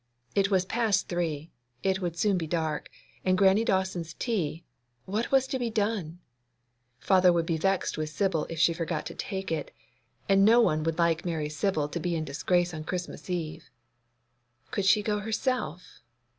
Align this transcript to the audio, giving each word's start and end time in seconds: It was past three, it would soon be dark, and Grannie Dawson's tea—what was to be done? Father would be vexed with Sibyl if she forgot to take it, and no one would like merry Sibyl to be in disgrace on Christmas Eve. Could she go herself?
It 0.33 0.49
was 0.49 0.65
past 0.65 1.07
three, 1.09 1.51
it 1.83 2.01
would 2.01 2.17
soon 2.17 2.35
be 2.35 2.47
dark, 2.47 2.89
and 3.23 3.37
Grannie 3.37 3.63
Dawson's 3.63 4.15
tea—what 4.15 5.31
was 5.31 5.45
to 5.45 5.59
be 5.59 5.69
done? 5.69 6.17
Father 6.97 7.31
would 7.31 7.45
be 7.45 7.55
vexed 7.59 7.99
with 7.99 8.09
Sibyl 8.09 8.47
if 8.49 8.57
she 8.57 8.73
forgot 8.73 9.05
to 9.05 9.13
take 9.13 9.51
it, 9.51 9.69
and 10.27 10.43
no 10.43 10.59
one 10.59 10.81
would 10.85 10.97
like 10.97 11.23
merry 11.23 11.49
Sibyl 11.49 11.87
to 11.87 11.99
be 11.99 12.15
in 12.15 12.25
disgrace 12.25 12.73
on 12.73 12.83
Christmas 12.83 13.29
Eve. 13.29 13.69
Could 14.71 14.85
she 14.85 15.03
go 15.03 15.19
herself? 15.19 16.01